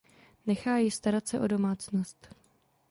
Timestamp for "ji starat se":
0.77-1.39